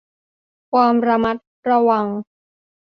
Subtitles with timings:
[0.71, 1.35] ความระมัด
[1.69, 2.05] ระวัง